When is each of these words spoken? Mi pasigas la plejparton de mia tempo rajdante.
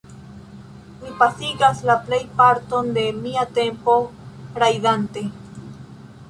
Mi 1.01 1.11
pasigas 1.19 1.83
la 1.89 1.95
plejparton 2.07 2.89
de 2.95 3.03
mia 3.27 3.45
tempo 3.59 3.99
rajdante. 4.65 5.27